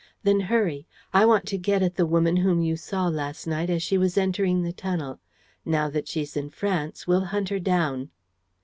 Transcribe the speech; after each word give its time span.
"Then 0.23 0.39
hurry. 0.39 0.87
I 1.13 1.27
want 1.27 1.45
to 1.45 1.59
get 1.59 1.83
at 1.83 1.93
the 1.93 2.07
woman 2.07 2.37
whom 2.37 2.59
you 2.63 2.75
saw 2.75 3.07
last 3.07 3.45
night 3.45 3.69
as 3.69 3.83
she 3.83 3.99
was 3.99 4.17
entering 4.17 4.63
the 4.63 4.73
tunnel. 4.73 5.19
Now 5.63 5.91
that 5.91 6.07
she's 6.07 6.35
in 6.35 6.49
France, 6.49 7.05
we'll 7.05 7.25
hunt 7.25 7.49
her 7.49 7.59
down." 7.59 8.09